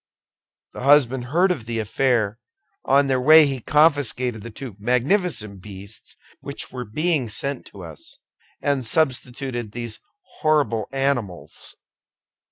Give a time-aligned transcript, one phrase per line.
[0.73, 2.39] The husband heard of the affair;
[2.85, 8.17] on their way he confiscated the two magnificent beasts which were being sent to us,
[8.63, 9.99] and substituted these
[10.39, 11.75] horrible animals."